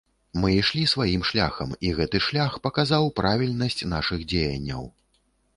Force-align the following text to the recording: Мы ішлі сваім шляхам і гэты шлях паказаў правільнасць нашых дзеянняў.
Мы 0.43 0.49
ішлі 0.59 0.85
сваім 0.93 1.25
шляхам 1.31 1.75
і 1.89 1.93
гэты 1.99 2.21
шлях 2.29 2.57
паказаў 2.65 3.13
правільнасць 3.21 3.87
нашых 3.93 4.25
дзеянняў. 4.33 4.83